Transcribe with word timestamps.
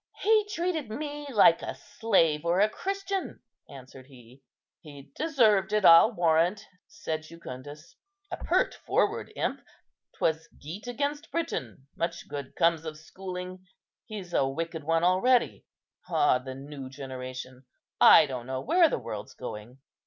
"He 0.23 0.47
treated 0.51 0.89
me 0.89 1.27
like 1.31 1.61
a 1.61 1.75
slave 1.75 2.43
or 2.43 2.59
a 2.59 2.67
Christian," 2.71 3.39
answered 3.69 4.07
he. 4.07 4.41
"He 4.79 5.11
deserved 5.15 5.73
it, 5.73 5.85
I'll 5.85 6.11
warrant," 6.11 6.65
said 6.87 7.21
Jucundus; 7.21 7.95
"a 8.31 8.37
pert, 8.37 8.73
forward 8.73 9.31
imp. 9.35 9.61
'Twas 10.17 10.47
Gete 10.59 10.87
against 10.87 11.29
Briton. 11.29 11.85
Much 11.95 12.27
good 12.27 12.55
comes 12.55 12.83
of 12.83 12.97
schooling! 12.97 13.67
He's 14.07 14.33
a 14.33 14.47
wicked 14.47 14.83
one 14.83 15.03
already. 15.03 15.65
Ah, 16.09 16.39
the 16.39 16.55
new 16.55 16.89
generation! 16.89 17.65
I 17.99 18.25
don't 18.25 18.47
know 18.47 18.59
where 18.61 18.89
the 18.89 18.97
world's 18.97 19.35
going." 19.35 19.77